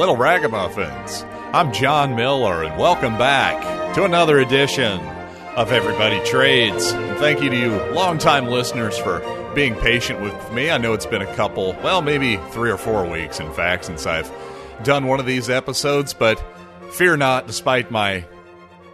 little 0.00 0.16
ragamuffins. 0.16 1.26
I'm 1.52 1.74
John 1.74 2.16
Miller, 2.16 2.64
and 2.64 2.80
welcome 2.80 3.18
back 3.18 3.94
to 3.94 4.04
another 4.04 4.38
edition 4.38 4.98
of 5.56 5.72
Everybody 5.72 6.24
Trades. 6.24 6.90
And 6.90 7.18
thank 7.18 7.42
you 7.42 7.50
to 7.50 7.56
you 7.56 7.72
longtime 7.92 8.46
listeners 8.46 8.96
for 8.96 9.20
being 9.54 9.74
patient 9.74 10.22
with 10.22 10.52
me. 10.54 10.70
I 10.70 10.78
know 10.78 10.94
it's 10.94 11.04
been 11.04 11.20
a 11.20 11.36
couple, 11.36 11.76
well, 11.82 12.00
maybe 12.00 12.38
three 12.48 12.70
or 12.70 12.78
four 12.78 13.06
weeks, 13.06 13.40
in 13.40 13.52
fact, 13.52 13.84
since 13.84 14.06
I've 14.06 14.32
done 14.84 15.06
one 15.06 15.20
of 15.20 15.26
these 15.26 15.50
episodes, 15.50 16.14
but 16.14 16.42
fear 16.92 17.18
not, 17.18 17.46
despite 17.46 17.90
my 17.90 18.24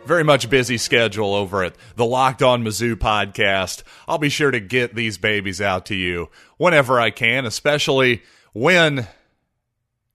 very 0.06 0.25
much 0.25 0.50
busy 0.50 0.77
schedule 0.77 1.34
over 1.34 1.62
at 1.62 1.77
the 1.95 2.05
Locked 2.05 2.42
On 2.42 2.64
Mizzou 2.64 2.97
podcast. 2.97 3.84
I'll 4.09 4.19
be 4.19 4.28
sure 4.28 4.50
to 4.50 4.59
get 4.59 4.97
these 4.97 5.19
babies 5.19 5.61
out 5.61 5.86
to 5.86 5.95
you 5.95 6.30
whenever 6.56 6.98
I 6.98 7.11
can, 7.11 7.47
especially 7.47 8.25
when 8.52 9.06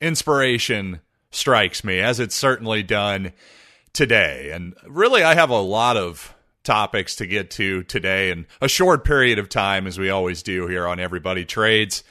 inspiration 0.01 0.99
strikes 1.29 1.83
me, 1.83 1.99
as 1.99 2.19
it's 2.19 2.35
certainly 2.35 2.83
done 2.83 3.31
today. 3.93 4.51
And 4.51 4.75
really, 4.87 5.23
I 5.23 5.35
have 5.35 5.49
a 5.49 5.61
lot 5.61 5.95
of 5.95 6.33
topics 6.63 7.15
to 7.15 7.25
get 7.25 7.51
to 7.51 7.83
today 7.83 8.31
in 8.31 8.45
a 8.59 8.67
short 8.67 9.03
period 9.03 9.39
of 9.39 9.49
time, 9.49 9.87
as 9.87 9.97
we 9.97 10.09
always 10.09 10.43
do 10.43 10.67
here 10.67 10.87
on 10.87 10.99
Everybody 10.99 11.45
Trades. 11.45 12.03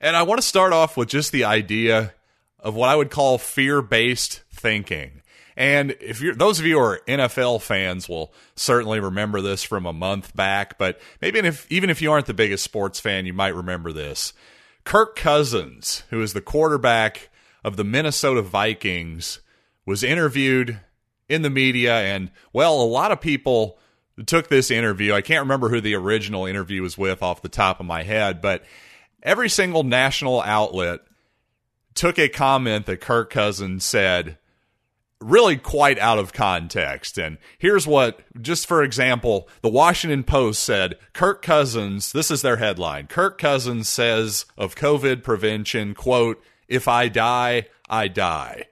And 0.00 0.16
I 0.16 0.22
want 0.22 0.40
to 0.40 0.46
start 0.46 0.72
off 0.72 0.96
with 0.96 1.08
just 1.08 1.32
the 1.32 1.44
idea 1.44 2.14
of 2.58 2.74
what 2.74 2.88
I 2.88 2.96
would 2.96 3.10
call 3.10 3.38
fear 3.38 3.82
based 3.82 4.42
thinking. 4.52 5.22
And 5.56 5.94
if 6.00 6.20
you're 6.20 6.34
those 6.34 6.58
of 6.58 6.64
you 6.64 6.78
who 6.78 6.84
are 6.84 7.00
NFL 7.06 7.60
fans 7.60 8.08
will 8.08 8.32
certainly 8.54 9.00
remember 9.00 9.40
this 9.40 9.62
from 9.62 9.84
a 9.84 9.92
month 9.92 10.34
back, 10.34 10.78
but 10.78 11.00
maybe 11.20 11.38
if 11.40 11.70
even 11.70 11.90
if 11.90 12.00
you 12.00 12.12
aren't 12.12 12.26
the 12.26 12.34
biggest 12.34 12.64
sports 12.64 12.98
fan, 12.98 13.26
you 13.26 13.34
might 13.34 13.54
remember 13.54 13.92
this. 13.92 14.32
Kirk 14.84 15.16
Cousins, 15.16 16.04
who 16.10 16.22
is 16.22 16.32
the 16.32 16.40
quarterback 16.40 17.28
of 17.64 17.76
the 17.76 17.84
Minnesota 17.84 18.42
Vikings, 18.42 19.40
was 19.86 20.02
interviewed 20.02 20.80
in 21.28 21.42
the 21.42 21.50
media 21.50 21.94
and 21.94 22.30
well, 22.52 22.80
a 22.80 22.84
lot 22.84 23.12
of 23.12 23.20
people 23.20 23.78
took 24.26 24.48
this 24.48 24.70
interview. 24.70 25.14
I 25.14 25.20
can't 25.20 25.42
remember 25.42 25.68
who 25.68 25.80
the 25.80 25.94
original 25.94 26.46
interview 26.46 26.82
was 26.82 26.98
with 26.98 27.22
off 27.22 27.42
the 27.42 27.48
top 27.48 27.80
of 27.80 27.86
my 27.86 28.02
head, 28.02 28.40
but 28.40 28.64
every 29.22 29.48
single 29.48 29.82
national 29.82 30.42
outlet 30.42 31.00
took 31.94 32.18
a 32.18 32.28
comment 32.28 32.86
that 32.86 33.00
Kirk 33.00 33.30
Cousins 33.30 33.84
said 33.84 34.38
really 35.20 35.56
quite 35.56 35.98
out 35.98 36.18
of 36.18 36.32
context. 36.32 37.18
And 37.18 37.38
here's 37.58 37.86
what, 37.86 38.20
just 38.40 38.66
for 38.66 38.82
example, 38.82 39.48
the 39.60 39.68
Washington 39.68 40.24
Post 40.24 40.62
said 40.62 40.96
Kirk 41.12 41.42
Cousins, 41.42 42.12
this 42.12 42.30
is 42.30 42.42
their 42.42 42.56
headline 42.56 43.06
Kirk 43.06 43.38
Cousins 43.38 43.88
says 43.88 44.46
of 44.56 44.74
COVID 44.74 45.22
prevention, 45.22 45.94
quote, 45.94 46.42
if 46.68 46.88
I 46.88 47.08
die, 47.08 47.66
I 47.88 48.08
die. 48.08 48.64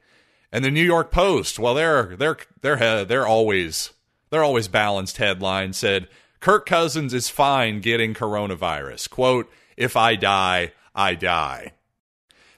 And 0.51 0.65
the 0.65 0.71
New 0.71 0.85
York 0.85 1.11
Post, 1.11 1.59
well, 1.59 1.75
they're 1.75 2.17
they're 2.17 2.39
they're 2.63 3.05
they're 3.05 3.27
always 3.27 3.91
they're 4.31 4.45
always 4.45 4.69
balanced 4.69 5.19
headline 5.19 5.75
said 5.75 6.09
Kirk 6.41 6.65
Cousins 6.65 7.13
is 7.13 7.29
fine 7.29 7.81
getting 7.81 8.15
coronavirus. 8.15 9.11
Quote, 9.11 9.51
if 9.77 9.97
I 9.97 10.17
die, 10.17 10.73
I 10.95 11.15
die. 11.15 11.73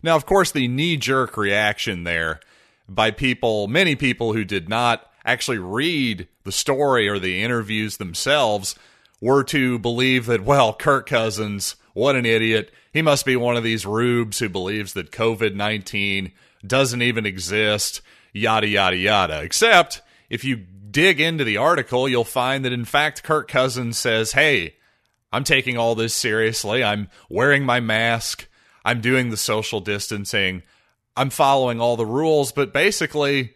Now, 0.02 0.16
of 0.16 0.26
course, 0.26 0.50
the 0.52 0.68
knee 0.68 0.96
jerk 0.96 1.36
reaction 1.36 2.04
there 2.04 2.40
by 2.90 3.12
people, 3.12 3.68
many 3.68 3.94
people 3.94 4.32
who 4.32 4.44
did 4.44 4.68
not 4.68 5.08
actually 5.24 5.58
read 5.58 6.26
the 6.44 6.52
story 6.52 7.08
or 7.08 7.18
the 7.18 7.42
interviews 7.42 7.96
themselves, 7.96 8.74
were 9.20 9.44
to 9.44 9.78
believe 9.78 10.26
that, 10.26 10.42
well, 10.42 10.74
Kirk 10.74 11.06
Cousins, 11.06 11.76
what 11.94 12.16
an 12.16 12.26
idiot. 12.26 12.72
He 12.92 13.02
must 13.02 13.24
be 13.24 13.36
one 13.36 13.56
of 13.56 13.62
these 13.62 13.86
rubes 13.86 14.38
who 14.38 14.48
believes 14.48 14.94
that 14.94 15.12
COVID 15.12 15.54
19 15.54 16.32
doesn't 16.66 17.02
even 17.02 17.26
exist, 17.26 18.02
yada, 18.32 18.66
yada, 18.66 18.96
yada. 18.96 19.42
Except 19.42 20.02
if 20.28 20.44
you 20.44 20.56
dig 20.56 21.20
into 21.20 21.44
the 21.44 21.58
article, 21.58 22.08
you'll 22.08 22.24
find 22.24 22.64
that, 22.64 22.72
in 22.72 22.84
fact, 22.84 23.22
Kirk 23.22 23.46
Cousins 23.46 23.98
says, 23.98 24.32
hey, 24.32 24.74
I'm 25.32 25.44
taking 25.44 25.78
all 25.78 25.94
this 25.94 26.14
seriously. 26.14 26.82
I'm 26.82 27.08
wearing 27.28 27.64
my 27.64 27.78
mask. 27.78 28.48
I'm 28.84 29.00
doing 29.00 29.30
the 29.30 29.36
social 29.36 29.80
distancing. 29.80 30.62
I'm 31.16 31.30
following 31.30 31.80
all 31.80 31.96
the 31.96 32.06
rules, 32.06 32.52
but 32.52 32.72
basically, 32.72 33.54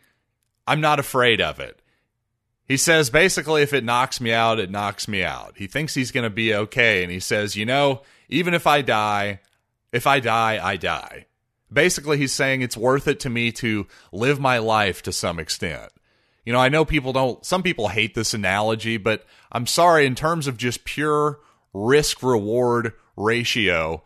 I'm 0.67 0.81
not 0.81 0.99
afraid 0.99 1.41
of 1.41 1.61
it. 1.61 1.81
He 2.67 2.77
says 2.77 3.11
basically, 3.11 3.63
if 3.63 3.73
it 3.73 3.85
knocks 3.85 4.21
me 4.21 4.33
out, 4.33 4.59
it 4.59 4.71
knocks 4.71 5.07
me 5.07 5.23
out. 5.23 5.55
He 5.57 5.67
thinks 5.67 5.95
he's 5.95 6.13
going 6.13 6.25
to 6.25 6.31
be 6.31 6.55
okay. 6.55 7.03
And 7.03 7.13
he 7.13 7.21
says, 7.21 7.57
you 7.57 7.67
know, 7.67 8.03
even 8.29 8.55
if 8.55 8.67
I 8.67 8.81
die, 8.83 9.41
if 9.93 10.07
I 10.07 10.21
die, 10.21 10.59
I 10.63 10.77
die. 10.77 11.27
Basically, 11.73 12.19
he's 12.19 12.33
saying 12.33 12.63
it's 12.63 12.77
worth 12.77 13.07
it 13.07 13.21
to 13.21 13.31
me 13.31 13.53
to 13.53 13.87
live 14.13 14.41
my 14.41 14.59
life 14.59 15.03
to 15.03 15.13
some 15.13 15.39
extent. 15.39 15.93
You 16.45 16.53
know, 16.53 16.59
I 16.59 16.69
know 16.69 16.85
people 16.85 17.13
don't, 17.13 17.45
some 17.45 17.63
people 17.63 17.89
hate 17.89 18.15
this 18.15 18.35
analogy, 18.35 18.97
but 18.97 19.25
I'm 19.51 19.67
sorry, 19.67 20.07
in 20.07 20.15
terms 20.15 20.47
of 20.47 20.57
just 20.57 20.85
pure 20.85 21.41
risk 21.73 22.23
reward 22.23 22.93
ratio, 23.17 24.05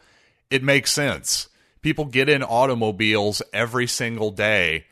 it 0.50 0.62
makes 0.62 0.92
sense. 0.92 1.48
People 1.88 2.04
get 2.04 2.28
in 2.28 2.42
automobiles 2.42 3.40
every 3.50 3.86
single 3.86 4.30
day, 4.30 4.84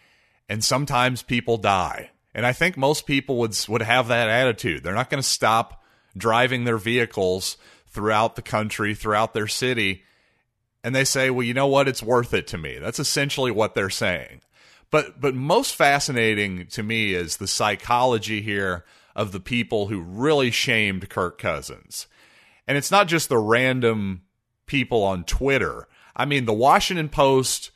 and 0.49 0.65
sometimes 0.65 1.23
people 1.23 1.59
die. 1.59 2.11
And 2.35 2.47
I 2.47 2.55
think 2.55 2.79
most 2.79 3.05
people 3.05 3.37
would 3.37 3.55
would 3.69 3.83
have 3.83 4.09
that 4.09 4.31
attitude. 4.31 4.83
They're 4.83 4.95
not 4.95 5.11
going 5.11 5.23
to 5.23 5.29
stop 5.29 5.85
driving 6.17 6.65
their 6.65 6.79
vehicles 6.79 7.59
throughout 7.89 8.35
the 8.35 8.41
country, 8.41 8.95
throughout 8.95 9.35
their 9.35 9.47
city, 9.47 10.05
and 10.83 10.95
they 10.95 11.05
say, 11.05 11.29
"Well, 11.29 11.43
you 11.43 11.53
know 11.53 11.67
what? 11.67 11.87
It's 11.87 12.03
worth 12.03 12.33
it 12.33 12.47
to 12.47 12.57
me." 12.57 12.79
That's 12.79 12.99
essentially 12.99 13.51
what 13.51 13.75
they're 13.75 13.91
saying. 13.91 14.41
But 14.91 15.21
but 15.21 15.35
most 15.35 15.75
fascinating 15.75 16.67
to 16.69 16.83
me 16.83 17.13
is 17.13 17.37
the 17.37 17.47
psychology 17.47 18.41
here 18.41 18.87
of 19.15 19.33
the 19.33 19.41
people 19.41 19.89
who 19.89 20.01
really 20.01 20.51
shamed 20.51 21.11
Kirk 21.11 21.37
Cousins. 21.37 22.07
And 22.67 22.79
it's 22.79 22.91
not 22.91 23.07
just 23.07 23.29
the 23.29 23.37
random 23.37 24.23
people 24.65 25.03
on 25.03 25.25
Twitter. 25.25 25.89
I 26.17 26.25
mean, 26.25 26.47
the 26.47 26.53
Washington 26.55 27.11
Post, 27.11 27.71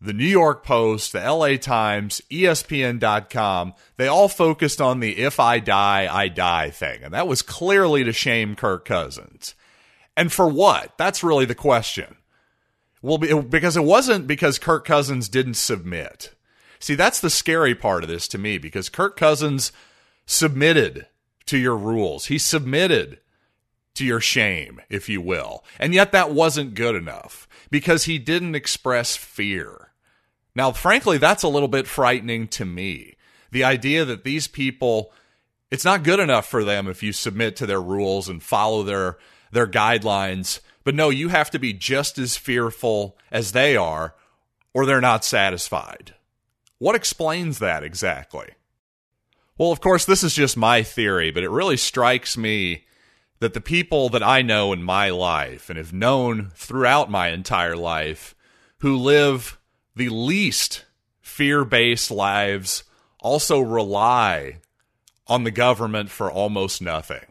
the 0.00 0.12
New 0.12 0.26
York 0.26 0.64
Post, 0.64 1.12
the 1.12 1.20
LA 1.20 1.56
Times, 1.56 2.20
ESPN.com, 2.30 3.74
they 3.96 4.06
all 4.06 4.28
focused 4.28 4.80
on 4.80 5.00
the 5.00 5.18
if 5.18 5.40
I 5.40 5.58
die, 5.58 6.08
I 6.10 6.28
die 6.28 6.70
thing. 6.70 7.02
And 7.02 7.14
that 7.14 7.26
was 7.26 7.40
clearly 7.40 8.04
to 8.04 8.12
shame 8.12 8.54
Kirk 8.54 8.84
Cousins. 8.84 9.54
And 10.16 10.30
for 10.30 10.46
what? 10.46 10.92
That's 10.98 11.24
really 11.24 11.46
the 11.46 11.54
question. 11.54 12.16
Well, 13.00 13.18
because 13.18 13.76
it 13.76 13.84
wasn't 13.84 14.26
because 14.26 14.58
Kirk 14.58 14.84
Cousins 14.84 15.28
didn't 15.28 15.54
submit. 15.54 16.34
See, 16.78 16.94
that's 16.94 17.20
the 17.20 17.30
scary 17.30 17.74
part 17.74 18.04
of 18.04 18.10
this 18.10 18.28
to 18.28 18.38
me 18.38 18.58
because 18.58 18.88
Kirk 18.88 19.16
Cousins 19.16 19.72
submitted 20.26 21.06
to 21.46 21.56
your 21.56 21.76
rules. 21.76 22.26
He 22.26 22.38
submitted 22.38 23.18
to 23.94 24.04
your 24.04 24.20
shame, 24.20 24.80
if 24.88 25.08
you 25.08 25.20
will. 25.20 25.64
And 25.78 25.94
yet 25.94 26.12
that 26.12 26.32
wasn't 26.32 26.74
good 26.74 26.94
enough 26.94 27.48
because 27.72 28.04
he 28.04 28.18
didn't 28.18 28.54
express 28.54 29.16
fear. 29.16 29.92
Now, 30.54 30.72
frankly, 30.72 31.16
that's 31.16 31.42
a 31.42 31.48
little 31.48 31.68
bit 31.68 31.86
frightening 31.86 32.46
to 32.48 32.66
me. 32.66 33.16
The 33.50 33.64
idea 33.64 34.04
that 34.04 34.24
these 34.24 34.46
people, 34.46 35.10
it's 35.70 35.84
not 35.84 36.04
good 36.04 36.20
enough 36.20 36.46
for 36.46 36.64
them 36.64 36.86
if 36.86 37.02
you 37.02 37.14
submit 37.14 37.56
to 37.56 37.66
their 37.66 37.80
rules 37.80 38.28
and 38.28 38.42
follow 38.42 38.82
their, 38.82 39.16
their 39.52 39.66
guidelines. 39.66 40.60
But 40.84 40.94
no, 40.94 41.08
you 41.08 41.30
have 41.30 41.50
to 41.52 41.58
be 41.58 41.72
just 41.72 42.18
as 42.18 42.36
fearful 42.36 43.16
as 43.30 43.52
they 43.52 43.74
are, 43.74 44.14
or 44.74 44.84
they're 44.84 45.00
not 45.00 45.24
satisfied. 45.24 46.14
What 46.76 46.94
explains 46.94 47.58
that 47.60 47.82
exactly? 47.82 48.50
Well, 49.56 49.72
of 49.72 49.80
course, 49.80 50.04
this 50.04 50.22
is 50.22 50.34
just 50.34 50.58
my 50.58 50.82
theory, 50.82 51.30
but 51.30 51.42
it 51.42 51.48
really 51.50 51.78
strikes 51.78 52.36
me 52.36 52.84
that 53.42 53.54
the 53.54 53.60
people 53.60 54.08
that 54.08 54.22
I 54.22 54.40
know 54.40 54.72
in 54.72 54.84
my 54.84 55.10
life 55.10 55.68
and 55.68 55.76
have 55.76 55.92
known 55.92 56.52
throughout 56.54 57.10
my 57.10 57.30
entire 57.30 57.76
life 57.76 58.36
who 58.78 58.96
live 58.96 59.58
the 59.96 60.10
least 60.10 60.84
fear 61.20 61.64
based 61.64 62.12
lives 62.12 62.84
also 63.18 63.58
rely 63.58 64.60
on 65.26 65.42
the 65.42 65.50
government 65.50 66.08
for 66.08 66.30
almost 66.30 66.80
nothing. 66.80 67.26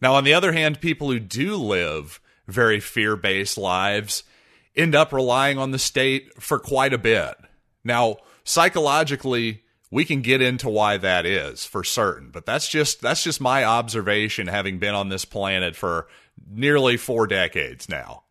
Now, 0.00 0.14
on 0.14 0.22
the 0.22 0.34
other 0.34 0.52
hand, 0.52 0.80
people 0.80 1.10
who 1.10 1.18
do 1.18 1.56
live 1.56 2.20
very 2.46 2.78
fear 2.78 3.16
based 3.16 3.58
lives 3.58 4.22
end 4.76 4.94
up 4.94 5.12
relying 5.12 5.58
on 5.58 5.72
the 5.72 5.80
state 5.80 6.40
for 6.40 6.60
quite 6.60 6.92
a 6.92 6.98
bit. 6.98 7.34
Now, 7.82 8.18
psychologically, 8.44 9.64
we 9.90 10.04
can 10.04 10.20
get 10.20 10.40
into 10.40 10.68
why 10.68 10.96
that 10.96 11.26
is 11.26 11.64
for 11.64 11.82
certain 11.82 12.30
but 12.30 12.46
that's 12.46 12.68
just 12.68 13.00
that's 13.00 13.24
just 13.24 13.40
my 13.40 13.64
observation 13.64 14.46
having 14.46 14.78
been 14.78 14.94
on 14.94 15.08
this 15.08 15.24
planet 15.24 15.74
for 15.74 16.06
nearly 16.48 16.96
4 16.96 17.26
decades 17.26 17.88
now. 17.88 18.24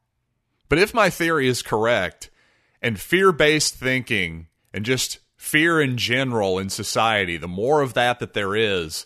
But 0.67 0.79
if 0.79 0.93
my 0.93 1.09
theory 1.09 1.47
is 1.47 1.61
correct 1.61 2.29
and 2.81 2.99
fear-based 2.99 3.75
thinking 3.75 4.47
and 4.73 4.85
just 4.85 5.19
fear 5.35 5.81
in 5.81 5.97
general 5.97 6.59
in 6.59 6.69
society 6.69 7.37
the 7.37 7.47
more 7.47 7.81
of 7.81 7.93
that 7.93 8.19
that 8.19 8.33
there 8.33 8.55
is 8.55 9.05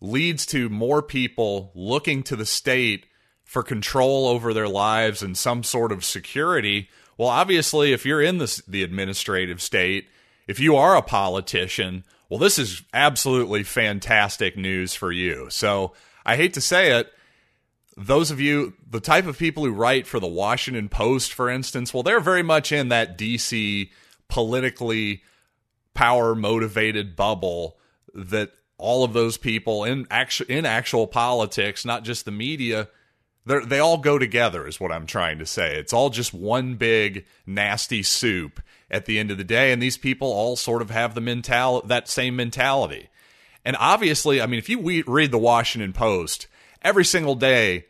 leads 0.00 0.46
to 0.46 0.68
more 0.68 1.02
people 1.02 1.72
looking 1.74 2.22
to 2.22 2.36
the 2.36 2.46
state 2.46 3.06
for 3.44 3.62
control 3.62 4.26
over 4.26 4.52
their 4.52 4.68
lives 4.68 5.22
and 5.22 5.36
some 5.36 5.62
sort 5.62 5.92
of 5.92 6.04
security 6.04 6.88
Well, 7.16 7.28
obviously, 7.28 7.92
if 7.92 8.04
you're 8.04 8.22
in 8.22 8.38
the, 8.38 8.62
the 8.66 8.82
administrative 8.82 9.62
state, 9.62 10.08
if 10.46 10.60
you 10.60 10.76
are 10.76 10.96
a 10.96 11.02
politician, 11.02 12.04
well, 12.28 12.38
this 12.38 12.58
is 12.58 12.82
absolutely 12.92 13.62
fantastic 13.62 14.56
news 14.56 14.94
for 14.94 15.12
you. 15.12 15.48
So 15.50 15.92
I 16.24 16.36
hate 16.36 16.54
to 16.54 16.60
say 16.60 16.98
it. 16.98 17.12
Those 17.96 18.30
of 18.30 18.40
you, 18.40 18.74
the 18.90 19.00
type 19.00 19.26
of 19.26 19.38
people 19.38 19.64
who 19.64 19.72
write 19.72 20.06
for 20.06 20.18
the 20.18 20.26
Washington 20.26 20.88
Post, 20.88 21.32
for 21.32 21.48
instance, 21.48 21.94
well, 21.94 22.02
they're 22.02 22.18
very 22.20 22.42
much 22.42 22.72
in 22.72 22.88
that 22.88 23.16
DC 23.16 23.90
politically 24.28 25.22
power 25.94 26.34
motivated 26.34 27.14
bubble 27.14 27.78
that 28.14 28.50
all 28.78 29.04
of 29.04 29.12
those 29.12 29.36
people 29.36 29.84
in 29.84 30.06
actual 30.10 30.46
in 30.46 30.66
actual 30.66 31.06
politics, 31.06 31.84
not 31.84 32.02
just 32.04 32.24
the 32.24 32.32
media, 32.32 32.88
they 33.46 33.78
all 33.78 33.98
go 33.98 34.18
together. 34.18 34.66
Is 34.66 34.80
what 34.80 34.92
I'm 34.92 35.06
trying 35.06 35.38
to 35.38 35.46
say. 35.46 35.76
It's 35.76 35.92
all 35.92 36.10
just 36.10 36.32
one 36.32 36.74
big 36.76 37.26
nasty 37.46 38.02
soup 38.02 38.60
at 38.90 39.06
the 39.06 39.18
end 39.18 39.30
of 39.30 39.38
the 39.38 39.44
day, 39.44 39.72
and 39.72 39.82
these 39.82 39.96
people 39.96 40.28
all 40.28 40.56
sort 40.56 40.82
of 40.82 40.90
have 40.90 41.14
the 41.14 41.20
mental 41.20 41.82
that 41.82 42.08
same 42.08 42.36
mentality. 42.36 43.08
And 43.64 43.76
obviously, 43.78 44.40
I 44.40 44.46
mean, 44.46 44.58
if 44.58 44.68
you 44.68 45.02
read 45.06 45.30
the 45.30 45.38
Washington 45.38 45.92
Post 45.92 46.46
every 46.82 47.04
single 47.04 47.34
day, 47.34 47.86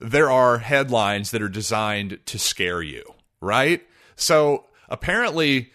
there 0.00 0.30
are 0.30 0.58
headlines 0.58 1.30
that 1.30 1.42
are 1.42 1.48
designed 1.48 2.18
to 2.26 2.38
scare 2.38 2.82
you, 2.82 3.14
right? 3.40 3.86
So 4.14 4.66
apparently 4.88 5.72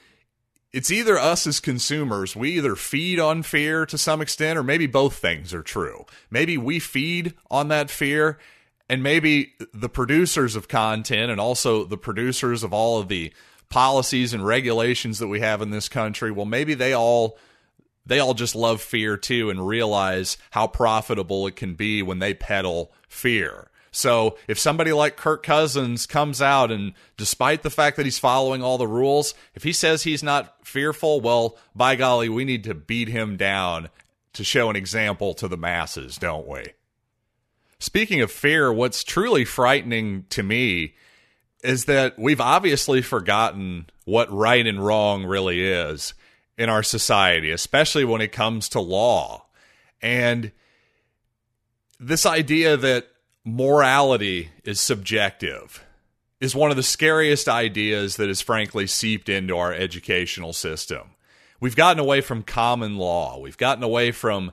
it's 0.72 0.92
either 0.92 1.18
us 1.18 1.48
as 1.48 1.60
consumers, 1.60 2.36
we 2.36 2.52
either 2.52 2.76
feed 2.76 3.20
on 3.20 3.44
fear 3.44 3.86
to 3.88 3.98
some 3.98 4.22
extent, 4.22 4.58
or 4.58 4.64
maybe 4.64 4.88
both 4.88 5.16
things 5.16 5.54
are 5.54 5.64
true. 5.64 6.06
Maybe 6.30 6.58
we 6.58 6.80
feed 6.80 7.34
on 7.50 7.68
that 7.70 7.90
fear, 7.90 8.38
and 8.92 9.02
maybe 9.02 9.54
the 9.74 9.88
producers 9.88 10.58
of 10.58 10.68
content 10.68 11.32
and 11.32 11.40
also 11.40 11.86
the 11.86 11.98
producers 11.98 12.62
of 12.62 12.74
all 12.74 13.00
of 13.00 13.08
the 13.08 13.32
policies 13.70 14.34
and 14.34 14.46
regulations 14.46 15.20
that 15.20 15.30
we 15.30 15.40
have 15.40 15.62
in 15.62 15.70
this 15.70 15.88
country, 15.88 16.30
well, 16.30 16.46
maybe 16.46 16.74
they 16.74 16.92
all 16.92 17.38
they 18.06 18.20
all 18.20 18.34
just 18.34 18.54
love 18.54 18.82
fear 18.82 19.16
too 19.16 19.50
and 19.50 19.66
realize 19.66 20.38
how 20.50 20.68
profitable 20.68 21.48
it 21.48 21.56
can 21.56 21.74
be 21.74 22.04
when 22.04 22.20
they 22.20 22.34
peddle 22.34 22.92
fear. 23.08 23.70
So 23.92 24.38
if 24.50 24.60
somebody 24.60 24.92
like 24.92 25.16
Kirk 25.16 25.42
Cousins 25.42 26.06
comes 26.06 26.42
out 26.42 26.70
and 26.70 26.92
despite 27.16 27.64
the 27.64 27.70
fact 27.70 27.96
that 27.96 28.06
he's 28.06 28.20
following 28.20 28.62
all 28.62 28.78
the 28.78 28.88
rules, 28.88 29.34
if 29.56 29.64
he 29.64 29.72
says 29.72 30.04
he's 30.04 30.22
not 30.22 30.68
fearful, 30.68 31.22
well, 31.22 31.58
by 31.74 31.96
golly, 31.96 32.28
we 32.28 32.44
need 32.44 32.66
to 32.66 32.74
beat 32.74 33.08
him 33.08 33.38
down 33.38 33.88
to 34.34 34.44
show 34.44 34.70
an 34.70 34.76
example 34.76 35.34
to 35.36 35.48
the 35.48 35.58
masses, 35.58 36.18
don't 36.18 36.46
we? 36.46 36.74
Speaking 37.82 38.22
of 38.22 38.32
fear, 38.32 38.72
what's 38.72 39.04
truly 39.04 39.44
frightening 39.44 40.26
to 40.30 40.44
me 40.44 40.94
is 41.64 41.86
that 41.86 42.14
we've 42.18 42.40
obviously 42.40 43.02
forgotten 43.02 43.88
what 44.06 44.32
right 44.32 44.68
and 44.68 44.86
wrong 44.86 45.26
really 45.26 45.60
is 45.64 46.14
in 46.60 46.70
our 46.70 46.84
society, 46.84 47.50
especially 47.50 48.06
when 48.06 48.22
it 48.22 48.32
comes 48.32 48.70
to 48.70 48.80
law. 48.80 49.48
And 50.00 50.52
this 52.00 52.24
idea 52.28 52.78
that 52.78 53.08
morality 53.44 54.52
is 54.64 54.80
subjective 54.80 55.84
is 56.40 56.54
one 56.54 56.70
of 56.70 56.78
the 56.78 56.84
scariest 56.84 57.50
ideas 57.50 58.18
that 58.18 58.28
has 58.28 58.42
frankly 58.42 58.86
seeped 58.86 59.28
into 59.28 59.58
our 59.58 59.74
educational 59.74 60.54
system. 60.54 61.10
We've 61.60 61.76
gotten 61.76 62.00
away 62.00 62.22
from 62.22 62.44
common 62.44 62.98
law. 62.98 63.40
We've 63.40 63.58
gotten 63.58 63.84
away 63.84 64.12
from 64.12 64.52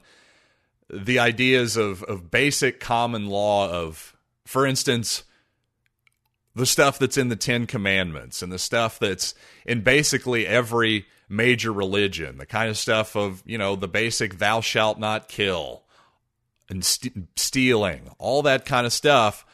the 0.90 1.18
ideas 1.18 1.76
of, 1.76 2.02
of 2.04 2.30
basic 2.30 2.80
common 2.80 3.26
law 3.26 3.70
of, 3.70 4.16
for 4.44 4.66
instance, 4.66 5.24
the 6.54 6.66
stuff 6.66 6.98
that's 6.98 7.16
in 7.16 7.28
the 7.28 7.36
Ten 7.36 7.66
Commandments 7.66 8.42
and 8.42 8.50
the 8.50 8.58
stuff 8.58 8.98
that's 8.98 9.34
in 9.64 9.82
basically 9.82 10.46
every 10.46 11.06
major 11.28 11.72
religion, 11.72 12.38
the 12.38 12.46
kind 12.46 12.70
of 12.70 12.76
stuff 12.76 13.16
of, 13.16 13.42
you 13.46 13.58
know, 13.58 13.76
the 13.76 13.88
basic 13.88 14.38
thou 14.38 14.60
shalt 14.60 14.98
not 14.98 15.28
kill, 15.28 15.82
and 16.70 16.84
st- 16.84 17.28
stealing, 17.36 18.10
all 18.18 18.42
that 18.42 18.64
kind 18.64 18.86
of 18.86 18.92
stuff. 18.92 19.44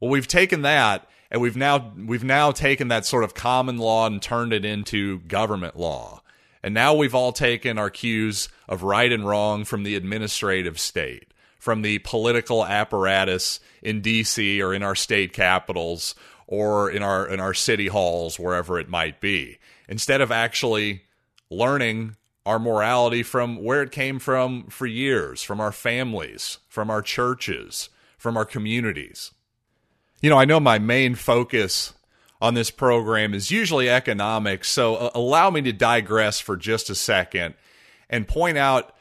Well, 0.00 0.10
we've 0.10 0.28
taken 0.28 0.62
that 0.62 1.08
and 1.34 1.42
we've 1.42 1.56
now 1.56 1.92
we've 1.96 2.22
now 2.22 2.52
taken 2.52 2.88
that 2.88 3.04
sort 3.04 3.24
of 3.24 3.34
common 3.34 3.76
law 3.76 4.06
and 4.06 4.22
turned 4.22 4.52
it 4.52 4.64
into 4.64 5.18
government 5.20 5.76
law. 5.76 6.22
And 6.64 6.72
now 6.72 6.94
we've 6.94 7.14
all 7.14 7.32
taken 7.32 7.76
our 7.76 7.90
cues 7.90 8.48
of 8.66 8.82
right 8.82 9.12
and 9.12 9.28
wrong 9.28 9.66
from 9.66 9.82
the 9.82 9.96
administrative 9.96 10.80
state, 10.80 11.34
from 11.58 11.82
the 11.82 11.98
political 11.98 12.64
apparatus 12.64 13.60
in 13.82 14.00
DC 14.00 14.62
or 14.62 14.72
in 14.72 14.82
our 14.82 14.94
state 14.94 15.34
capitals 15.34 16.14
or 16.46 16.90
in 16.90 17.02
our 17.02 17.28
in 17.28 17.38
our 17.38 17.52
city 17.52 17.88
halls 17.88 18.38
wherever 18.38 18.78
it 18.78 18.88
might 18.88 19.20
be. 19.20 19.58
Instead 19.90 20.22
of 20.22 20.32
actually 20.32 21.02
learning 21.50 22.16
our 22.46 22.58
morality 22.58 23.22
from 23.22 23.62
where 23.62 23.82
it 23.82 23.92
came 23.92 24.18
from 24.18 24.64
for 24.68 24.86
years, 24.86 25.42
from 25.42 25.60
our 25.60 25.72
families, 25.72 26.60
from 26.66 26.88
our 26.88 27.02
churches, 27.02 27.90
from 28.16 28.38
our 28.38 28.46
communities. 28.46 29.32
You 30.22 30.30
know, 30.30 30.38
I 30.38 30.46
know 30.46 30.60
my 30.60 30.78
main 30.78 31.14
focus 31.14 31.92
on 32.44 32.52
this 32.52 32.70
program 32.70 33.32
is 33.32 33.50
usually 33.50 33.88
economics, 33.88 34.68
so 34.68 34.96
uh, 34.96 35.10
allow 35.14 35.48
me 35.48 35.62
to 35.62 35.72
digress 35.72 36.40
for 36.40 36.58
just 36.58 36.90
a 36.90 36.94
second 36.94 37.54
and 38.10 38.28
point 38.28 38.58
out 38.58 38.94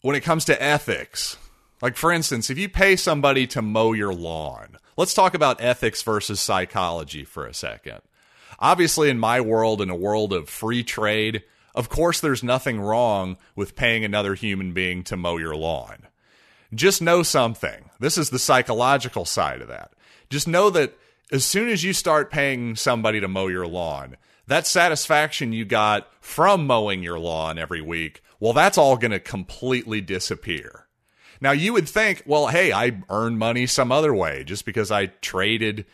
when 0.00 0.16
it 0.16 0.24
comes 0.24 0.44
to 0.46 0.60
ethics. 0.60 1.36
Like, 1.80 1.96
for 1.96 2.10
instance, 2.10 2.50
if 2.50 2.58
you 2.58 2.68
pay 2.68 2.96
somebody 2.96 3.46
to 3.46 3.62
mow 3.62 3.92
your 3.92 4.12
lawn, 4.12 4.78
let's 4.96 5.14
talk 5.14 5.34
about 5.34 5.60
ethics 5.60 6.02
versus 6.02 6.40
psychology 6.40 7.24
for 7.24 7.46
a 7.46 7.54
second. 7.54 8.00
Obviously, 8.58 9.08
in 9.08 9.20
my 9.20 9.40
world, 9.40 9.80
in 9.80 9.88
a 9.88 9.94
world 9.94 10.32
of 10.32 10.48
free 10.48 10.82
trade, 10.82 11.44
of 11.72 11.88
course, 11.88 12.18
there's 12.18 12.42
nothing 12.42 12.80
wrong 12.80 13.36
with 13.54 13.76
paying 13.76 14.04
another 14.04 14.34
human 14.34 14.72
being 14.72 15.04
to 15.04 15.16
mow 15.16 15.36
your 15.36 15.54
lawn. 15.54 16.08
Just 16.74 17.00
know 17.00 17.22
something. 17.22 17.90
This 18.00 18.18
is 18.18 18.30
the 18.30 18.40
psychological 18.40 19.24
side 19.24 19.60
of 19.60 19.68
that. 19.68 19.92
Just 20.28 20.48
know 20.48 20.68
that 20.70 20.98
as 21.32 21.44
soon 21.44 21.68
as 21.68 21.82
you 21.82 21.92
start 21.92 22.30
paying 22.30 22.76
somebody 22.76 23.20
to 23.20 23.28
mow 23.28 23.48
your 23.48 23.66
lawn, 23.66 24.16
that 24.46 24.66
satisfaction 24.66 25.52
you 25.52 25.64
got 25.64 26.08
from 26.20 26.66
mowing 26.66 27.02
your 27.02 27.18
lawn 27.18 27.58
every 27.58 27.80
week, 27.80 28.22
well, 28.38 28.52
that's 28.52 28.78
all 28.78 28.96
going 28.96 29.10
to 29.10 29.20
completely 29.20 30.00
disappear. 30.00 30.86
Now, 31.40 31.50
you 31.50 31.72
would 31.72 31.88
think, 31.88 32.22
well, 32.26 32.46
hey, 32.46 32.72
I 32.72 33.02
earn 33.10 33.38
money 33.38 33.66
some 33.66 33.92
other 33.92 34.14
way 34.14 34.44
just 34.44 34.64
because 34.64 34.90
I 34.90 35.06
traded 35.06 35.84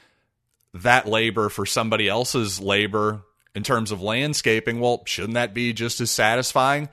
that 0.75 1.09
labor 1.09 1.49
for 1.49 1.67
somebody 1.67 2.09
else's 2.09 2.61
labor 2.61 3.23
in 3.55 3.63
terms 3.63 3.91
of 3.91 4.01
landscaping, 4.01 4.81
well, 4.81 5.03
shouldn't 5.07 5.35
that 5.35 5.55
be 5.55 5.73
just 5.73 6.01
as 6.01 6.11
satisfying? 6.11 6.89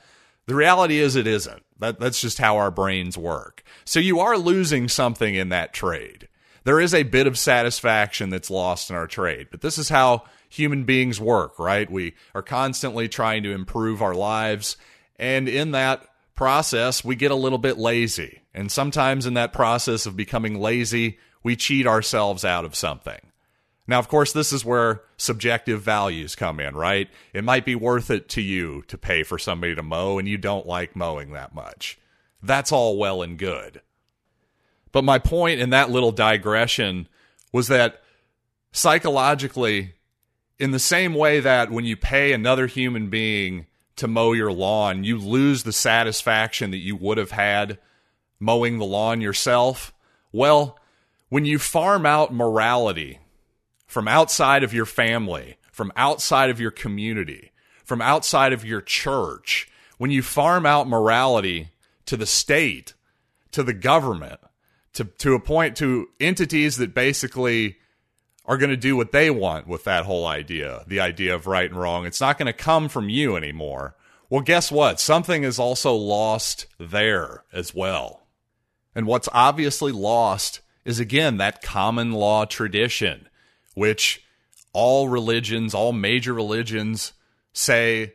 The 0.48 0.56
reality 0.56 1.00
is 1.00 1.16
it 1.16 1.28
isn't. 1.28 1.64
That, 1.80 2.00
that's 2.00 2.20
just 2.20 2.40
how 2.40 2.58
our 2.58 2.72
brains 2.72 3.18
work. 3.18 3.64
So 3.86 4.00
you 4.00 4.20
are 4.20 4.38
losing 4.38 4.90
something 4.90 5.36
in 5.36 5.50
that 5.50 5.74
trade. 5.74 6.28
There 6.64 6.80
is 6.80 6.94
a 6.94 7.04
bit 7.04 7.28
of 7.28 7.38
satisfaction 7.38 8.30
that's 8.30 8.50
lost 8.50 8.90
in 8.90 8.96
our 8.96 9.08
trade, 9.08 9.48
but 9.52 9.62
this 9.62 9.78
is 9.78 9.90
how 9.90 10.24
human 10.50 10.84
beings 10.84 11.20
work, 11.20 11.58
right? 11.60 11.90
We 11.90 12.16
are 12.34 12.42
constantly 12.42 13.08
trying 13.08 13.44
to 13.44 13.52
improve 13.52 14.02
our 14.02 14.16
lives. 14.16 14.78
And 15.18 15.48
in 15.48 15.72
that 15.72 16.06
process, 16.36 17.04
we 17.04 17.16
get 17.16 17.32
a 17.32 17.36
little 17.36 17.58
bit 17.58 17.78
lazy. 17.78 18.42
And 18.54 18.72
sometimes 18.72 19.26
in 19.26 19.36
that 19.36 19.54
process 19.54 20.06
of 20.06 20.18
becoming 20.18 20.60
lazy, 20.60 21.20
we 21.44 21.56
cheat 21.56 21.88
ourselves 21.88 22.44
out 22.44 22.66
of 22.66 22.76
something. 22.76 23.20
Now, 23.88 24.00
of 24.00 24.08
course, 24.08 24.34
this 24.34 24.54
is 24.54 24.64
where 24.64 25.02
subjective 25.18 25.82
values 25.82 26.36
come 26.36 26.60
in, 26.60 26.76
right? 26.76 27.10
It 27.34 27.44
might 27.44 27.66
be 27.66 27.76
worth 27.76 28.12
it 28.12 28.30
to 28.30 28.42
you 28.42 28.84
to 28.88 28.98
pay 29.00 29.24
for 29.24 29.40
somebody 29.40 29.74
to 29.74 29.82
mow 29.82 30.20
and 30.20 30.28
you 30.28 30.38
don't 30.38 30.68
like 30.68 30.96
mowing 30.96 31.32
that 31.32 31.56
much. 31.56 31.98
That's 32.42 32.72
all 32.72 32.98
well 32.98 33.22
and 33.22 33.38
good. 33.38 33.82
But 34.92 35.04
my 35.04 35.20
point 35.20 35.60
in 35.60 35.70
that 35.70 35.90
little 35.90 36.12
digression 36.12 37.08
was 37.52 37.68
that 37.68 38.02
psychologically, 38.72 39.94
in 40.58 40.72
the 40.72 40.80
same 40.80 41.14
way 41.14 41.40
that 41.40 41.72
when 41.72 41.86
you 41.86 41.96
pay 41.96 42.34
another 42.34 42.68
human 42.68 43.10
being 43.10 43.66
to 43.96 44.08
mow 44.08 44.34
your 44.34 44.52
lawn, 44.52 45.04
you 45.04 45.18
lose 45.18 45.64
the 45.64 45.74
satisfaction 45.74 46.72
that 46.72 46.78
you 46.78 46.96
would 46.96 47.18
have 47.18 47.32
had 47.32 47.78
mowing 48.40 48.78
the 48.78 48.86
lawn 48.86 49.22
yourself. 49.22 49.94
Well, 50.32 50.80
when 51.30 51.46
you 51.46 51.60
farm 51.60 52.06
out 52.06 52.34
morality 52.34 53.20
from 53.86 54.08
outside 54.08 54.64
of 54.64 54.74
your 54.74 54.86
family, 54.86 55.58
from 55.72 55.92
outside 55.96 56.50
of 56.50 56.60
your 56.60 56.72
community, 56.72 57.52
from 57.84 58.02
outside 58.02 58.54
of 58.54 58.66
your 58.66 58.82
church, 58.82 59.70
when 59.98 60.12
you 60.12 60.22
farm 60.22 60.66
out 60.66 60.88
morality 60.88 61.70
to 62.06 62.16
the 62.16 62.26
state, 62.26 62.94
to 63.52 63.64
the 63.64 63.74
government, 63.74 64.40
to, 64.94 65.06
to 65.06 65.36
a 65.36 65.40
point 65.40 65.78
to 65.78 66.08
entities 66.20 66.78
that 66.78 66.94
basically 66.94 67.78
are 68.46 68.58
going 68.58 68.72
to 68.72 68.78
do 68.78 68.96
what 68.96 69.12
they 69.12 69.30
want 69.30 69.68
with 69.68 69.84
that 69.84 70.06
whole 70.06 70.26
idea, 70.26 70.84
the 70.88 71.00
idea 71.00 71.36
of 71.36 71.48
right 71.48 71.70
and 71.70 71.80
wrong. 71.80 72.06
It's 72.06 72.22
not 72.22 72.38
going 72.38 72.48
to 72.48 72.54
come 72.54 72.90
from 72.90 73.10
you 73.10 73.36
anymore. 73.36 73.96
Well, 74.30 74.42
guess 74.42 74.72
what? 74.72 75.00
Something 75.00 75.44
is 75.44 75.60
also 75.60 75.94
lost 75.94 76.66
there 76.80 77.44
as 77.54 77.74
well. 77.74 78.24
And 78.96 79.06
what's 79.06 79.30
obviously 79.34 79.92
lost 79.92 80.62
is 80.84 81.00
again 81.00 81.38
that 81.38 81.62
common 81.62 82.12
law 82.12 82.46
tradition 82.46 83.30
which 83.80 84.24
all 84.74 85.08
religions, 85.08 85.74
all 85.74 85.94
major 85.94 86.34
religions 86.34 87.14
say 87.54 88.14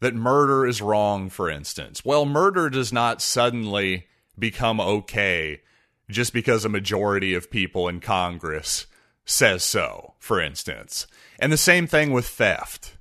that 0.00 0.14
murder 0.14 0.66
is 0.66 0.82
wrong, 0.82 1.30
for 1.30 1.48
instance. 1.48 2.04
Well, 2.04 2.26
murder 2.26 2.68
does 2.68 2.92
not 2.92 3.22
suddenly 3.22 4.06
become 4.38 4.80
okay 4.80 5.60
just 6.10 6.32
because 6.32 6.64
a 6.64 6.68
majority 6.68 7.34
of 7.34 7.50
people 7.50 7.88
in 7.88 8.00
Congress 8.00 8.86
says 9.24 9.64
so, 9.64 10.14
for 10.18 10.40
instance. 10.40 11.06
And 11.38 11.52
the 11.52 11.56
same 11.56 11.86
thing 11.86 12.12
with 12.12 12.26
theft. 12.26 12.96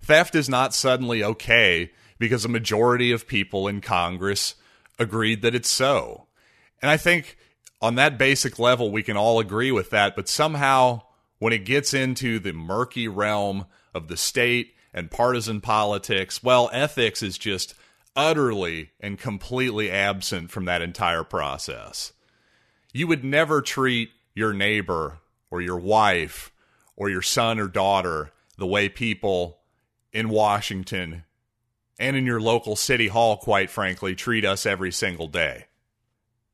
Theft 0.00 0.34
is 0.34 0.48
not 0.48 0.74
suddenly 0.74 1.22
okay 1.22 1.92
because 2.18 2.44
a 2.44 2.48
majority 2.48 3.12
of 3.12 3.26
people 3.26 3.68
in 3.68 3.80
Congress 3.80 4.54
agreed 4.98 5.42
that 5.42 5.54
it's 5.54 5.68
so. 5.68 6.26
And 6.80 6.90
I 6.90 6.96
think 6.96 7.36
on 7.80 7.96
that 7.96 8.18
basic 8.18 8.58
level, 8.58 8.90
we 8.90 9.02
can 9.02 9.16
all 9.16 9.38
agree 9.38 9.70
with 9.70 9.90
that. 9.90 10.16
But 10.16 10.28
somehow, 10.28 11.02
when 11.38 11.52
it 11.52 11.64
gets 11.64 11.92
into 11.92 12.38
the 12.38 12.52
murky 12.52 13.08
realm 13.08 13.66
of 13.94 14.08
the 14.08 14.16
state 14.16 14.74
and 14.94 15.10
partisan 15.10 15.60
politics, 15.60 16.42
well, 16.42 16.70
ethics 16.72 17.22
is 17.22 17.38
just 17.38 17.74
utterly 18.14 18.90
and 19.00 19.18
completely 19.18 19.90
absent 19.90 20.50
from 20.50 20.64
that 20.66 20.82
entire 20.82 21.24
process. 21.24 22.12
You 22.92 23.06
would 23.06 23.24
never 23.24 23.62
treat 23.62 24.10
your 24.34 24.52
neighbor 24.52 25.18
or 25.50 25.60
your 25.60 25.78
wife 25.78 26.52
or 26.96 27.08
your 27.08 27.22
son 27.22 27.58
or 27.58 27.68
daughter 27.68 28.32
the 28.58 28.66
way 28.66 28.88
people 28.88 29.58
in 30.12 30.28
Washington 30.28 31.24
and 31.98 32.16
in 32.16 32.26
your 32.26 32.40
local 32.40 32.76
city 32.76 33.08
hall, 33.08 33.36
quite 33.36 33.70
frankly, 33.70 34.14
treat 34.14 34.44
us 34.44 34.66
every 34.66 34.92
single 34.92 35.28
day. 35.28 35.66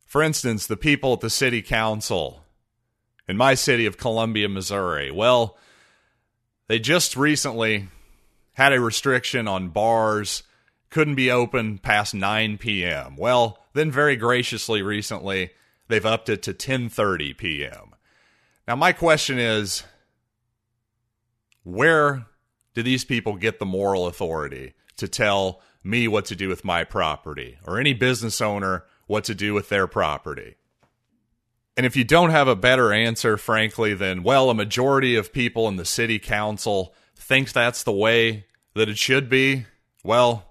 For 0.06 0.22
instance, 0.22 0.66
the 0.66 0.76
people 0.76 1.14
at 1.14 1.20
the 1.20 1.30
city 1.30 1.62
council 1.62 2.44
in 3.28 3.36
my 3.36 3.54
city 3.54 3.84
of 3.86 3.98
Columbia, 3.98 4.48
Missouri, 4.48 5.10
well, 5.10 5.56
they 6.66 6.78
just 6.78 7.16
recently 7.16 7.88
had 8.54 8.72
a 8.72 8.80
restriction 8.80 9.46
on 9.46 9.68
bars 9.68 10.42
couldn't 10.90 11.16
be 11.16 11.30
open 11.30 11.78
past 11.78 12.14
9 12.14 12.58
p.m. 12.58 13.16
Well, 13.16 13.58
then 13.74 13.90
very 13.90 14.16
graciously 14.16 14.82
recently, 14.82 15.50
they've 15.88 16.04
upped 16.04 16.28
it 16.28 16.42
to 16.42 16.54
10:30 16.54 17.36
p.m. 17.36 17.94
Now 18.66 18.76
my 18.76 18.92
question 18.92 19.38
is 19.38 19.84
where 21.62 22.26
do 22.74 22.82
these 22.82 23.04
people 23.04 23.36
get 23.36 23.58
the 23.58 23.66
moral 23.66 24.06
authority 24.06 24.74
to 24.96 25.08
tell 25.08 25.60
me 25.82 26.08
what 26.08 26.24
to 26.26 26.36
do 26.36 26.48
with 26.48 26.64
my 26.64 26.84
property 26.84 27.58
or 27.66 27.78
any 27.78 27.92
business 27.92 28.40
owner 28.40 28.84
what 29.06 29.24
to 29.24 29.34
do 29.34 29.54
with 29.54 29.68
their 29.68 29.86
property? 29.86 30.56
And 31.76 31.86
if 31.86 31.94
you 31.94 32.02
don't 32.02 32.30
have 32.30 32.48
a 32.48 32.56
better 32.56 32.92
answer, 32.92 33.36
frankly, 33.36 33.94
than, 33.94 34.24
well, 34.24 34.50
a 34.50 34.54
majority 34.54 35.14
of 35.14 35.32
people 35.32 35.68
in 35.68 35.76
the 35.76 35.84
city 35.84 36.18
council 36.18 36.92
thinks 37.14 37.52
that's 37.52 37.84
the 37.84 37.92
way 37.92 38.46
that 38.74 38.88
it 38.88 38.98
should 38.98 39.28
be, 39.28 39.66
well, 40.02 40.47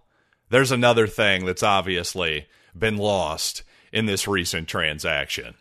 there's 0.50 0.72
another 0.72 1.08
thing 1.08 1.46
that's 1.46 1.63
obviously 1.63 2.48
been 2.77 2.98
lost 2.98 3.63
in 3.92 4.06
this 4.06 4.27
recent 4.27 4.68
transaction. 4.68 5.56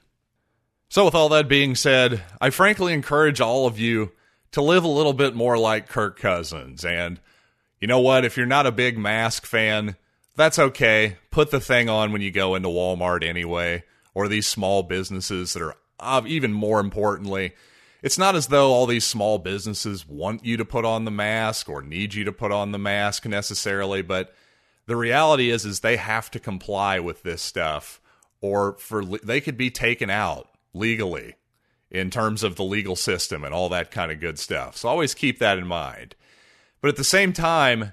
So, 0.89 1.05
with 1.05 1.15
all 1.15 1.29
that 1.31 1.49
being 1.49 1.75
said, 1.75 2.23
I 2.41 2.51
frankly 2.51 2.93
encourage 2.93 3.41
all 3.41 3.67
of 3.67 3.79
you 3.79 4.13
to 4.53 4.63
live 4.63 4.85
a 4.85 4.89
little 4.89 5.13
bit 5.13 5.35
more 5.35 5.59
like 5.59 5.89
Kirk 5.89 6.19
Cousins. 6.19 6.85
And 6.85 7.21
you 7.81 7.89
know 7.89 8.01
what? 8.01 8.25
If 8.25 8.37
you're 8.37 8.47
not 8.47 8.67
a 8.67 8.73
big 8.73 8.97
mask 8.97 9.45
fan, 9.45 9.97
that's 10.37 10.59
okay. 10.59 11.17
Put 11.31 11.51
the 11.51 11.61
thing 11.61 11.89
on 11.89 12.13
when 12.13 12.23
you 12.23 12.31
go 12.31 12.55
into 12.55 12.69
Walmart 12.69 13.25
anyway, 13.25 13.83
or 14.15 14.29
these 14.29 14.47
small 14.47 14.83
businesses 14.83 15.53
that 15.53 15.63
are, 15.63 15.75
uh, 15.99 16.23
even 16.27 16.53
more 16.53 16.79
importantly, 16.79 17.53
it's 18.03 18.19
not 18.19 18.37
as 18.37 18.47
though 18.47 18.71
all 18.71 18.87
these 18.87 19.05
small 19.05 19.39
businesses 19.39 20.07
want 20.07 20.45
you 20.45 20.57
to 20.57 20.65
put 20.65 20.85
on 20.85 21.05
the 21.05 21.11
mask 21.11 21.69
or 21.69 21.83
need 21.83 22.15
you 22.15 22.25
to 22.25 22.33
put 22.33 22.53
on 22.53 22.71
the 22.71 22.79
mask 22.79 23.27
necessarily, 23.27 24.03
but 24.03 24.33
the 24.87 24.97
reality 24.97 25.51
is 25.51 25.65
is 25.65 25.81
they 25.81 25.97
have 25.97 26.31
to 26.31 26.41
comply 26.41 26.99
with 27.01 27.23
this 27.23 27.43
stuff 27.43 28.01
or 28.41 28.75
for 28.79 29.05
they 29.05 29.41
could 29.41 29.57
be 29.57 29.71
taken 29.71 30.11
out 30.11 30.49
legally 30.73 31.35
in 31.91 32.11
terms 32.11 32.43
of 32.43 32.57
the 32.57 32.65
legal 32.65 32.97
system 32.97 33.45
and 33.45 33.55
all 33.55 33.69
that 33.69 33.91
kind 33.91 34.13
of 34.13 34.21
good 34.21 34.39
stuff. 34.39 34.77
So 34.77 34.89
always 34.89 35.15
keep 35.15 35.39
that 35.39 35.59
in 35.59 35.67
mind. 35.67 36.15
But 36.81 36.89
at 36.89 36.97
the 36.97 37.05
same 37.05 37.33
time, 37.33 37.93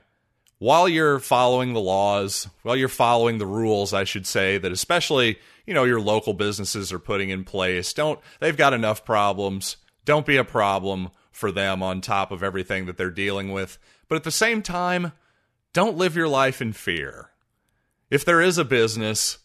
while 0.60 0.88
you're 0.88 1.20
following 1.20 1.74
the 1.74 1.80
laws, 1.80 2.48
while 2.64 2.76
you're 2.76 2.88
following 2.88 3.38
the 3.38 3.46
rules, 3.46 3.94
I 3.94 4.04
should 4.04 4.28
say 4.28 4.58
that 4.58 4.72
especially, 4.72 5.38
you 5.66 5.74
know, 5.74 5.84
your 5.84 6.02
local 6.02 6.34
businesses 6.34 6.92
are 6.92 7.00
putting 7.00 7.30
in 7.30 7.44
place, 7.44 7.94
don't 7.94 8.20
they've 8.40 8.58
got 8.58 8.74
enough 8.74 9.06
problems. 9.06 9.78
Don't 10.06 10.26
be 10.26 10.38
a 10.38 10.44
problem 10.44 11.12
for 11.32 11.52
them 11.52 11.82
on 11.82 12.02
top 12.02 12.32
of 12.32 12.44
everything 12.44 12.86
that 12.86 12.98
they're 12.98 13.10
dealing 13.10 13.52
with. 13.52 13.78
But 14.08 14.16
at 14.16 14.24
the 14.24 14.32
same 14.32 14.62
time, 14.62 15.14
don't 15.74 15.98
live 15.98 16.16
your 16.16 16.28
life 16.28 16.62
in 16.62 16.72
fear. 16.72 17.32
If 18.10 18.24
there 18.24 18.42
is 18.42 18.58
a 18.58 18.66
business 18.66 19.40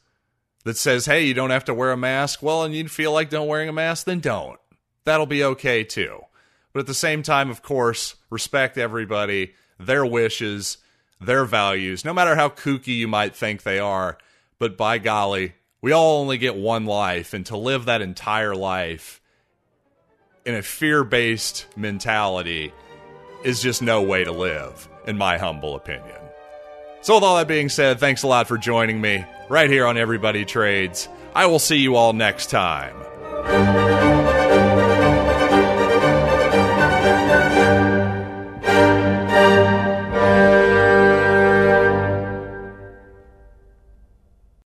that 0.64 0.76
says, 0.76 1.06
hey, 1.06 1.24
you 1.24 1.34
don't 1.34 1.50
have 1.50 1.64
to 1.64 1.74
wear 1.74 1.90
a 1.90 1.96
mask, 1.96 2.42
well, 2.42 2.62
and 2.62 2.74
you 2.74 2.86
feel 2.88 3.12
like 3.12 3.30
don't 3.30 3.48
wearing 3.48 3.70
a 3.70 3.72
mask, 3.72 4.04
then 4.04 4.20
don't. 4.20 4.60
That'll 5.04 5.26
be 5.26 5.42
okay 5.42 5.84
too. 5.84 6.20
But 6.72 6.80
at 6.80 6.86
the 6.86 6.94
same 6.94 7.22
time, 7.22 7.48
of 7.48 7.62
course, 7.62 8.16
respect 8.28 8.76
everybody, 8.76 9.54
their 9.80 10.04
wishes, 10.04 10.76
their 11.18 11.46
values, 11.46 12.04
no 12.04 12.12
matter 12.12 12.36
how 12.36 12.50
kooky 12.50 12.88
you 12.88 13.08
might 13.08 13.34
think 13.34 13.62
they 13.62 13.78
are. 13.78 14.18
But 14.58 14.76
by 14.76 14.98
golly, 14.98 15.54
we 15.80 15.92
all 15.92 16.20
only 16.20 16.36
get 16.36 16.56
one 16.56 16.84
life, 16.84 17.32
and 17.32 17.46
to 17.46 17.56
live 17.56 17.86
that 17.86 18.02
entire 18.02 18.54
life 18.54 19.20
in 20.44 20.54
a 20.54 20.62
fear 20.62 21.04
based 21.04 21.66
mentality 21.76 22.72
is 23.44 23.62
just 23.62 23.82
no 23.82 24.02
way 24.02 24.24
to 24.24 24.32
live, 24.32 24.88
in 25.06 25.16
my 25.16 25.38
humble 25.38 25.76
opinion. 25.76 26.16
So, 27.00 27.14
with 27.14 27.24
all 27.24 27.36
that 27.36 27.48
being 27.48 27.68
said, 27.68 28.00
thanks 28.00 28.22
a 28.22 28.26
lot 28.26 28.48
for 28.48 28.58
joining 28.58 29.00
me 29.00 29.24
right 29.48 29.70
here 29.70 29.86
on 29.86 29.96
Everybody 29.96 30.44
Trades. 30.44 31.08
I 31.34 31.46
will 31.46 31.60
see 31.60 31.76
you 31.76 31.96
all 31.96 32.12
next 32.12 32.50
time. 32.50 32.94